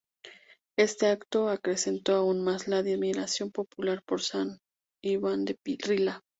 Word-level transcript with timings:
Este 0.79 1.05
acto 1.11 1.47
acrecentó 1.47 2.15
aún 2.15 2.43
más 2.43 2.67
la 2.67 2.79
admiración 2.79 3.51
popular 3.51 4.01
por 4.03 4.19
San 4.23 4.57
Iván 5.03 5.45
de 5.45 5.59
Rila. 5.63 6.21